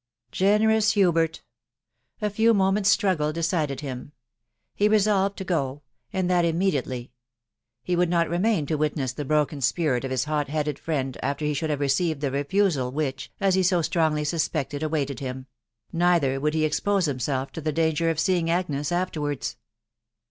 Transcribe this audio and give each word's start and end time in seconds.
Generous 0.31 0.93
Hubert!.... 0.93 1.43
A 2.23 2.31
few 2.31 2.55
moment's 2.55 2.89
struggle 2.89 3.31
decided 3.31 3.81
him. 3.81 4.13
He 4.73 4.87
resolved 4.89 5.37
to 5.37 5.43
go, 5.43 5.83
and 6.11 6.27
that 6.27 6.43
immediately. 6.43 7.11
He 7.83 7.95
would 7.95 8.09
not 8.09 8.27
remain 8.27 8.65
to 8.65 8.79
witness 8.79 9.11
the 9.13 9.25
broken 9.25 9.61
spirit 9.61 10.03
of 10.03 10.09
his 10.09 10.23
hot 10.23 10.49
headed 10.49 10.79
friend 10.79 11.15
after 11.21 11.45
he 11.45 11.53
should 11.53 11.69
have 11.69 11.79
received 11.81 12.19
the 12.19 12.31
refusal 12.31 12.91
which, 12.91 13.31
as 13.39 13.53
he 13.53 13.61
so 13.61 13.83
strongly 13.83 14.23
suspected, 14.23 14.81
awaited 14.81 15.19
him,.... 15.19 15.45
neither 15.93 16.39
would 16.39 16.55
he 16.55 16.65
ex 16.65 16.79
pose 16.79 17.05
himself 17.05 17.51
to 17.51 17.61
the 17.61 17.71
danger 17.71 18.09
of 18.09 18.19
seeing 18.19 18.49
Agnes 18.49 18.91
afterwards. 18.91 19.55